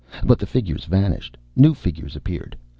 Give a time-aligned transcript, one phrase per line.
[0.23, 1.37] But the figures vanished.
[1.55, 2.57] New figures appeared.